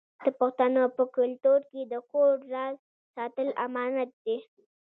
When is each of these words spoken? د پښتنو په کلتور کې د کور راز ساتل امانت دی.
د 0.23 0.25
پښتنو 0.39 0.83
په 0.97 1.03
کلتور 1.17 1.59
کې 1.71 1.81
د 1.91 1.93
کور 2.11 2.33
راز 2.53 2.77
ساتل 3.15 3.47
امانت 3.65 4.09
دی. 4.25 4.37